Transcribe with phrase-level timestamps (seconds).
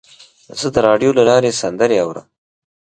[0.59, 2.25] زه د راډیو له لارې سندرې اورم.